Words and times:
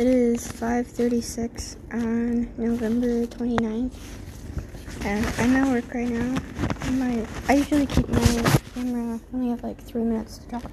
It 0.00 0.06
is 0.06 0.50
5:36 0.52 1.76
on 1.92 2.48
November 2.56 3.26
29th, 3.26 3.92
and 5.04 5.26
I'm 5.36 5.56
at 5.56 5.68
work 5.68 5.92
right 5.92 6.08
now. 6.08 6.40
My 6.92 7.26
I 7.50 7.56
usually 7.56 7.84
keep 7.84 8.08
my 8.08 8.58
camera. 8.72 9.20
I 9.20 9.36
only 9.36 9.50
have 9.50 9.62
like 9.62 9.78
three 9.78 10.02
minutes 10.02 10.38
to 10.38 10.48
talk. 10.48 10.70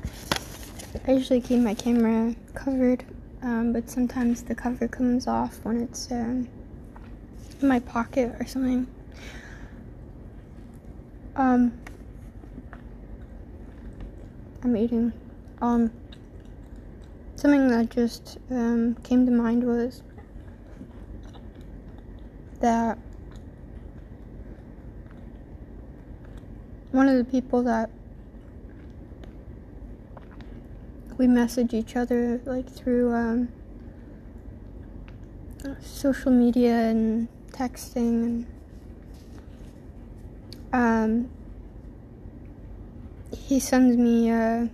I 1.06 1.12
usually 1.12 1.42
keep 1.42 1.60
my 1.60 1.74
camera 1.74 2.36
covered, 2.54 3.04
um, 3.42 3.74
but 3.74 3.90
sometimes 3.90 4.44
the 4.44 4.56
cover 4.56 4.88
comes 4.88 5.28
off 5.28 5.60
when 5.64 5.82
it's 5.82 6.10
um, 6.10 6.48
in 7.60 7.68
my 7.68 7.82
pocket 7.82 8.34
or 8.40 8.46
something. 8.46 8.88
Um, 11.36 11.78
I'm 14.64 14.78
eating. 14.78 15.12
Um, 15.62 15.92
something 17.38 17.68
that 17.68 17.92
just 17.92 18.40
um, 18.50 18.96
came 19.04 19.26
to 19.26 19.32
mind 19.32 19.64
was 19.64 20.02
that 22.60 22.98
one 26.92 27.08
of 27.08 27.16
the 27.16 27.24
people 27.24 27.62
that 27.62 27.92
we 31.18 31.28
message 31.28 31.76
each 31.76 31.96
other 31.96 32.42
like 32.46 32.68
through 32.68 33.14
um, 33.14 33.50
social 35.80 36.32
media 36.32 36.74
and 36.74 37.28
texting 37.52 38.46
and 40.74 41.26
um, 41.26 41.30
he 43.32 43.60
sends 43.60 43.96
me 43.96 44.32
uh, 44.32 44.68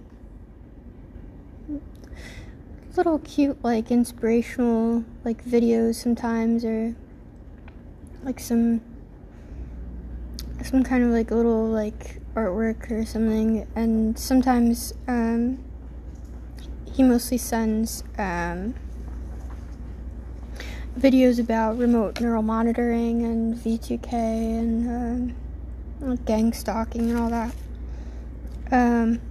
little 2.95 3.20
cute 3.20 3.63
like 3.63 3.89
inspirational 3.91 5.03
like 5.23 5.44
videos 5.45 5.95
sometimes 5.95 6.63
or 6.63 6.95
like 8.23 8.39
some 8.39 8.81
some 10.63 10.83
kind 10.83 11.03
of 11.03 11.09
like 11.09 11.31
little 11.31 11.67
like 11.67 12.21
artwork 12.36 12.89
or 12.91 13.05
something. 13.05 13.67
And 13.75 14.17
sometimes 14.17 14.94
um, 15.08 15.64
he 16.91 17.03
mostly 17.03 17.38
sends 17.38 18.03
um, 18.17 18.75
videos 20.97 21.39
about 21.39 21.77
remote 21.77 22.19
neural 22.21 22.44
monitoring 22.44 23.23
and 23.23 23.55
V2K 23.55 24.14
and 24.14 25.36
um, 26.02 26.16
gang 26.25 26.53
stalking 26.53 27.09
and 27.09 27.19
all 27.19 27.30
that. 27.30 27.55
Um, 28.71 29.21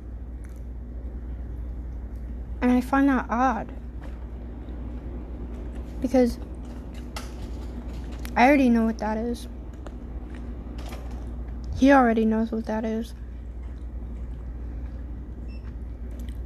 and 2.72 2.82
I 2.82 2.86
find 2.86 3.06
that 3.10 3.26
odd. 3.28 3.70
Because 6.00 6.38
I 8.34 8.46
already 8.48 8.70
know 8.70 8.86
what 8.86 8.96
that 8.96 9.18
is. 9.18 9.46
He 11.76 11.92
already 11.92 12.24
knows 12.24 12.50
what 12.50 12.64
that 12.64 12.86
is. 12.86 13.12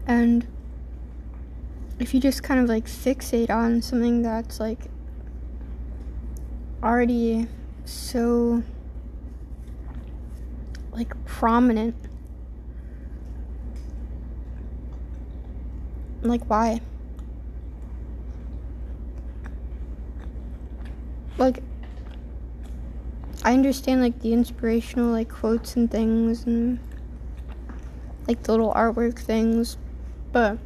And 0.08 0.48
if 2.00 2.12
you 2.12 2.18
just 2.18 2.42
kind 2.42 2.58
of 2.58 2.68
like 2.68 2.86
fixate 2.86 3.48
on 3.48 3.80
something 3.80 4.22
that's 4.22 4.58
like 4.58 4.80
already 6.82 7.46
so 7.84 8.64
like 10.90 11.24
prominent 11.24 11.94
Like, 16.28 16.44
why? 16.50 16.80
Like, 21.38 21.62
I 23.44 23.52
understand, 23.52 24.00
like, 24.00 24.20
the 24.20 24.32
inspirational, 24.32 25.12
like, 25.12 25.28
quotes 25.28 25.76
and 25.76 25.90
things 25.90 26.44
and, 26.46 26.80
like, 28.26 28.42
the 28.42 28.52
little 28.52 28.72
artwork 28.72 29.18
things, 29.18 29.76
but 30.32 30.58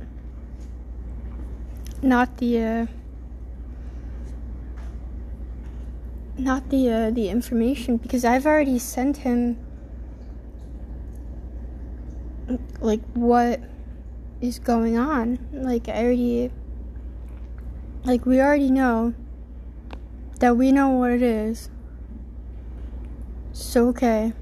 not 2.03 2.39
the, 2.39 2.63
uh, 2.63 2.87
not 6.39 6.71
the, 6.71 6.89
uh, 6.91 7.11
the 7.11 7.29
information, 7.29 7.99
because 7.99 8.25
I've 8.25 8.47
already 8.47 8.79
sent 8.79 9.19
him, 9.19 9.59
like, 12.81 13.03
what 13.13 13.61
is 14.41 14.59
going 14.59 14.97
on. 14.97 15.39
Like, 15.53 15.89
I 15.89 16.05
already, 16.05 16.51
like, 18.05 18.27
we 18.27 18.41
already 18.41 18.71
know 18.71 19.15
that 20.39 20.57
we 20.57 20.73
know 20.73 20.89
what 20.89 21.11
it 21.11 21.23
is. 21.23 21.71
So, 23.53 23.89
okay. 23.89 24.33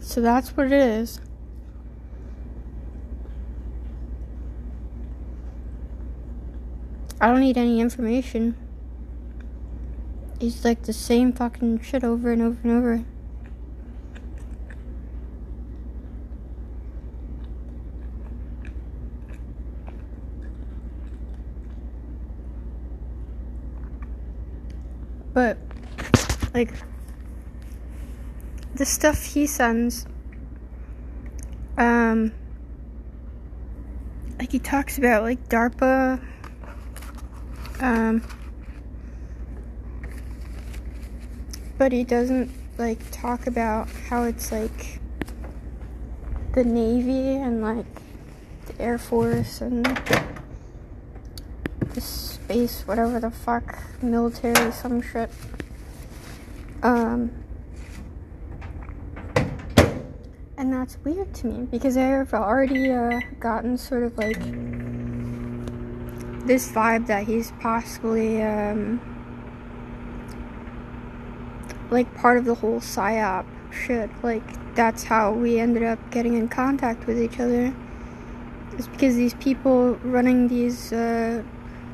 So 0.00 0.20
that's 0.20 0.50
what 0.56 0.66
it 0.66 0.72
is. 0.72 1.20
I 7.20 7.28
don't 7.28 7.40
need 7.40 7.56
any 7.56 7.80
information. 7.80 8.56
It's 10.40 10.64
like 10.64 10.82
the 10.82 10.92
same 10.92 11.32
fucking 11.32 11.82
shit 11.82 12.02
over 12.02 12.32
and 12.32 12.42
over 12.42 12.58
and 12.64 12.72
over. 12.72 13.04
But, 25.32 25.56
like, 26.54 26.72
the 28.74 28.84
stuff 28.84 29.22
he 29.24 29.46
sends, 29.46 30.06
um, 31.76 32.32
like, 34.38 34.52
he 34.52 34.58
talks 34.58 34.98
about, 34.98 35.22
like, 35.22 35.48
DARPA, 35.48 36.20
um, 37.80 38.22
but 41.78 41.92
he 41.92 42.04
doesn't, 42.04 42.50
like, 42.78 42.98
talk 43.10 43.46
about 43.46 43.88
how 44.08 44.24
it's, 44.24 44.52
like, 44.52 45.00
the 46.54 46.64
Navy 46.64 47.36
and, 47.36 47.62
like, 47.62 47.86
the 48.66 48.80
Air 48.80 48.98
Force 48.98 49.60
and 49.60 49.84
the 51.94 52.00
space, 52.00 52.82
whatever 52.86 53.20
the 53.20 53.30
fuck, 53.30 53.78
military, 54.02 54.70
some 54.72 55.00
shit. 55.00 55.30
Um, 56.82 57.30
and 60.56 60.72
that's 60.72 60.98
weird 61.04 61.32
to 61.34 61.46
me 61.46 61.66
because 61.70 61.96
I've 61.96 62.34
already 62.34 62.90
uh, 62.90 63.20
gotten 63.38 63.78
sort 63.78 64.02
of 64.02 64.18
like 64.18 64.38
this 66.46 66.70
vibe 66.72 67.06
that 67.06 67.26
he's 67.26 67.52
possibly 67.60 68.42
um, 68.42 69.00
like 71.90 72.12
part 72.16 72.38
of 72.38 72.44
the 72.44 72.54
whole 72.54 72.80
psyop 72.80 73.46
shit. 73.72 74.10
Like 74.24 74.42
that's 74.74 75.04
how 75.04 75.32
we 75.32 75.60
ended 75.60 75.84
up 75.84 75.98
getting 76.10 76.34
in 76.34 76.48
contact 76.48 77.06
with 77.06 77.20
each 77.20 77.38
other. 77.38 77.72
It's 78.72 78.88
because 78.88 79.14
these 79.14 79.34
people 79.34 79.94
running 80.02 80.48
these 80.48 80.92
uh, 80.92 81.44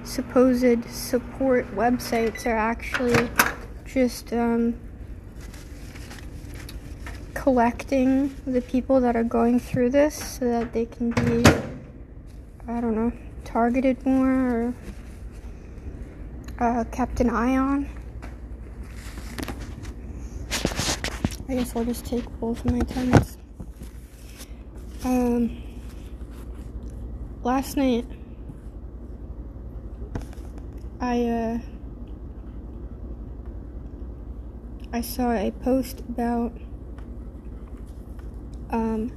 supposed 0.05 0.89
support 0.89 1.71
websites 1.75 2.47
are 2.47 2.57
actually 2.57 3.29
just 3.89 4.33
um, 4.35 4.79
collecting 7.33 8.35
the 8.47 8.61
people 8.61 9.01
that 9.01 9.17
are 9.17 9.25
going 9.25 9.59
through 9.59 9.89
this 9.91 10.39
so 10.39 10.45
that 10.45 10.73
they 10.75 10.85
can 10.85 11.11
be, 11.11 11.43
I 12.69 12.81
don't 12.81 12.95
know, 12.95 13.13
targeted 13.45 14.05
more 14.05 14.29
or 14.29 14.75
uh, 16.59 16.85
kept 16.93 17.21
an 17.21 17.31
eye 17.31 17.57
on. 17.57 17.89
I 21.49 21.55
guess 21.55 21.75
I'll 21.75 21.85
just 21.85 22.05
take 22.05 22.29
both 22.41 22.63
of 22.65 22.73
my 22.73 22.81
times. 22.81 23.39
Um, 25.05 25.63
last 27.43 27.79
night 27.79 28.05
I 31.01 31.23
uh, 31.25 31.59
I 34.91 35.03
saw 35.03 35.33
a 35.33 35.51
post 35.51 36.01
about 36.01 36.53
um, 38.71 39.13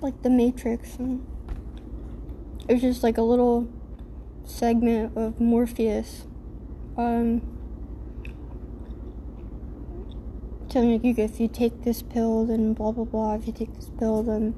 like 0.00 0.22
the 0.22 0.30
Matrix, 0.30 0.94
and 0.96 1.26
it 2.68 2.74
was 2.74 2.82
just 2.82 3.02
like 3.02 3.18
a 3.18 3.22
little 3.22 3.68
segment 4.44 5.16
of 5.16 5.40
Morpheus, 5.40 6.28
um, 6.96 7.42
telling 10.68 10.92
like 10.92 11.04
you 11.04 11.24
if 11.24 11.40
you 11.40 11.48
take 11.48 11.82
this 11.82 12.00
pill, 12.00 12.46
then 12.46 12.74
blah 12.74 12.92
blah 12.92 13.04
blah. 13.04 13.34
If 13.34 13.48
you 13.48 13.52
take 13.52 13.74
this 13.74 13.90
pill, 13.98 14.22
then 14.22 14.54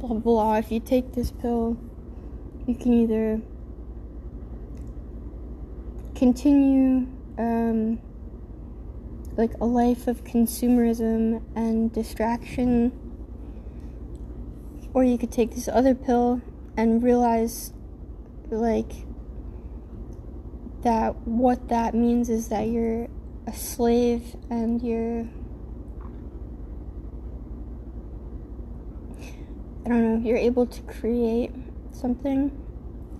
blah 0.00 0.14
blah. 0.14 0.56
If 0.56 0.72
you 0.72 0.80
take 0.80 1.12
this 1.12 1.30
pill, 1.30 1.76
you 2.68 2.74
can 2.74 2.92
either 2.92 3.40
continue 6.14 7.06
um, 7.38 7.98
like 9.38 9.54
a 9.62 9.64
life 9.64 10.06
of 10.06 10.22
consumerism 10.22 11.42
and 11.56 11.90
distraction, 11.94 12.92
or 14.92 15.02
you 15.02 15.16
could 15.16 15.32
take 15.32 15.54
this 15.54 15.66
other 15.66 15.94
pill 15.94 16.42
and 16.76 17.02
realize 17.02 17.72
like 18.50 18.92
that 20.82 21.16
what 21.26 21.70
that 21.70 21.94
means 21.94 22.28
is 22.28 22.48
that 22.48 22.68
you're 22.68 23.08
a 23.46 23.52
slave 23.54 24.36
and 24.50 24.82
you're 24.82 25.26
I 29.86 29.88
don't 29.88 30.22
know, 30.22 30.28
you're 30.28 30.36
able 30.36 30.66
to 30.66 30.82
create 30.82 31.50
something 31.98 32.50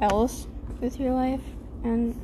else 0.01 0.47
with 0.81 1.01
your 1.01 1.13
life 1.13 1.43
and 1.83 2.15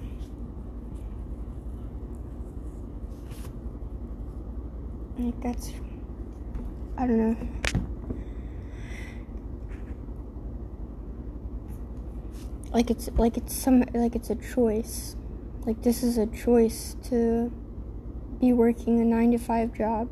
like 5.18 5.40
that's 5.42 5.72
I 6.96 7.06
don't 7.06 7.18
know. 7.18 7.36
Like 12.72 12.90
it's 12.90 13.08
like 13.16 13.36
it's 13.36 13.54
some 13.54 13.84
like 13.92 14.14
it's 14.14 14.30
a 14.30 14.36
choice. 14.36 15.16
Like 15.66 15.82
this 15.82 16.02
is 16.02 16.18
a 16.18 16.26
choice 16.26 16.96
to 17.08 17.52
be 18.40 18.52
working 18.52 19.00
a 19.00 19.04
9 19.04 19.32
to 19.32 19.38
5 19.38 19.74
job. 19.74 20.08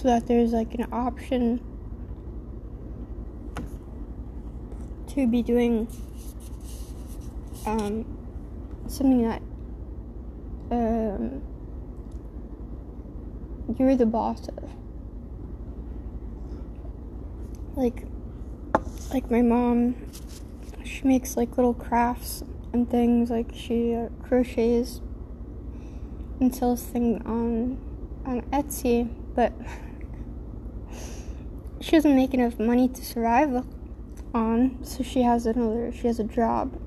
So 0.00 0.08
that 0.08 0.26
there's 0.26 0.52
like 0.52 0.72
an 0.76 0.86
option 0.92 1.60
to 5.08 5.26
be 5.26 5.42
doing 5.42 5.86
um, 7.66 8.06
something 8.88 9.28
that 9.28 9.42
um, 10.70 11.42
you're 13.78 13.94
the 13.94 14.06
boss 14.06 14.48
of. 14.48 14.70
Like, 17.76 18.04
like 19.12 19.30
my 19.30 19.42
mom, 19.42 19.96
she 20.82 21.02
makes 21.04 21.36
like 21.36 21.58
little 21.58 21.74
crafts 21.74 22.42
and 22.72 22.90
things. 22.90 23.28
Like 23.28 23.50
she 23.54 23.94
uh, 23.94 24.08
crochets 24.22 25.02
and 26.40 26.56
sells 26.56 26.84
things 26.84 27.20
on 27.26 27.78
on 28.24 28.40
Etsy, 28.50 29.06
but 29.34 29.52
she 31.80 31.92
doesn't 31.92 32.14
make 32.14 32.34
enough 32.34 32.58
money 32.58 32.88
to 32.88 33.04
survive 33.04 33.64
on, 34.34 34.78
so 34.84 35.02
she 35.02 35.22
has 35.22 35.46
another, 35.46 35.90
she 35.92 36.06
has 36.06 36.20
a 36.20 36.24
job. 36.24 36.78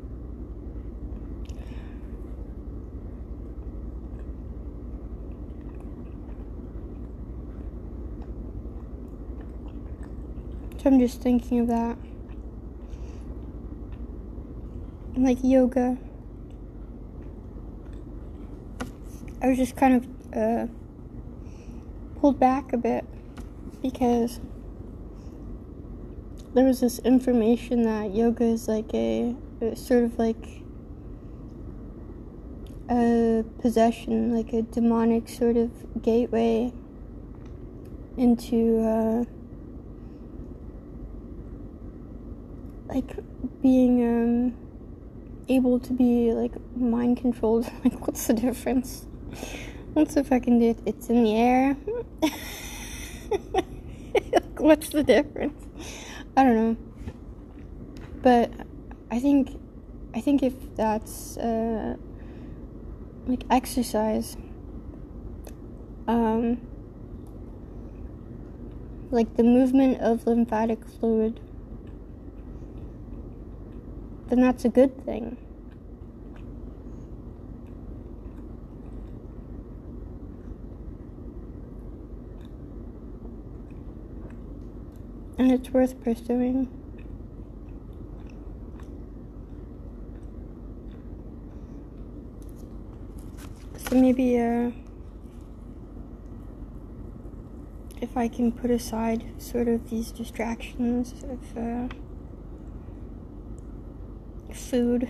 So 10.77 10.89
I'm 10.89 10.99
just 10.99 11.21
thinking 11.21 11.59
of 11.59 11.67
that. 11.67 11.97
Like 15.15 15.37
yoga. 15.41 15.97
I 19.41 19.47
was 19.47 19.57
just 19.57 19.75
kind 19.75 19.95
of 19.95 20.37
uh, 20.37 20.67
pulled 22.19 22.39
back 22.39 22.73
a 22.73 22.77
bit 22.77 23.05
because 23.81 24.39
there 26.53 26.65
was 26.65 26.81
this 26.81 26.99
information 26.99 27.83
that 27.83 28.13
yoga 28.13 28.43
is 28.43 28.67
like 28.67 28.93
a, 28.93 29.35
sort 29.75 30.03
of 30.03 30.19
like 30.19 30.61
a 32.89 33.43
possession, 33.59 34.35
like 34.35 34.53
a 34.53 34.61
demonic 34.61 35.27
sort 35.27 35.57
of 35.57 35.71
gateway 36.01 36.71
into 38.17 38.79
uh, 38.79 39.23
like 42.87 43.15
being 43.63 44.03
um, 44.03 44.53
able 45.49 45.79
to 45.79 45.93
be 45.93 46.31
like 46.33 46.51
mind 46.75 47.17
controlled. 47.17 47.67
like, 47.83 48.05
what's 48.05 48.27
the 48.27 48.33
difference? 48.33 49.07
What's 49.93 50.13
the 50.13 50.23
fucking 50.23 50.61
it? 50.61 50.77
It's 50.85 51.09
in 51.09 51.23
the 51.23 51.35
air. 51.35 51.73
what's 54.57 54.89
the 54.89 55.03
difference? 55.03 55.65
I 56.35 56.43
don't 56.43 56.55
know. 56.55 56.77
But 58.21 58.51
I 59.11 59.19
think 59.19 59.59
I 60.15 60.21
think 60.21 60.41
if 60.43 60.53
that's 60.75 61.37
uh, 61.37 61.95
like 63.27 63.43
exercise, 63.49 64.37
um, 66.07 66.61
like 69.11 69.35
the 69.35 69.43
movement 69.43 70.01
of 70.01 70.25
lymphatic 70.25 70.85
fluid, 70.87 71.39
then 74.27 74.41
that's 74.41 74.65
a 74.65 74.69
good 74.69 75.05
thing. 75.05 75.37
And 85.37 85.51
it's 85.51 85.69
worth 85.69 86.01
pursuing. 86.03 86.67
So 93.77 93.95
maybe 93.95 94.39
uh, 94.39 94.71
if 98.01 98.17
I 98.17 98.27
can 98.27 98.51
put 98.51 98.71
aside 98.71 99.23
sort 99.37 99.67
of 99.67 99.89
these 99.89 100.11
distractions 100.11 101.13
of 101.23 101.57
uh, 101.57 101.87
food 104.53 105.09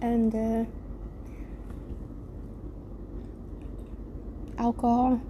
and 0.00 0.34
uh, 0.34 0.64
alcohol 4.58 5.20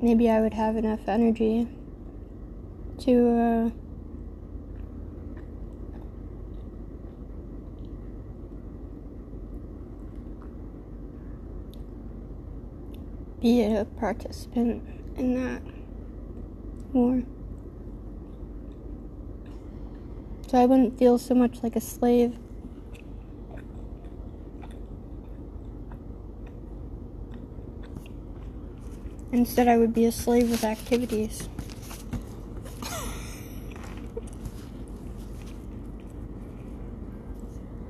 maybe 0.00 0.30
I 0.30 0.40
would 0.40 0.54
have 0.54 0.76
enough 0.76 1.08
energy 1.08 1.68
to 3.00 3.38
uh, 3.38 3.70
be 13.40 13.62
a 13.62 13.84
participant 13.98 14.82
in 15.16 15.34
that 15.34 15.62
war. 16.92 17.22
So 20.48 20.58
I 20.58 20.64
wouldn't 20.64 20.98
feel 20.98 21.18
so 21.18 21.34
much 21.34 21.62
like 21.62 21.76
a 21.76 21.80
slave. 21.80 22.38
Instead, 29.30 29.68
I 29.68 29.76
would 29.76 29.92
be 29.92 30.06
a 30.06 30.12
slave 30.12 30.50
with 30.50 30.64
activities. 30.64 31.48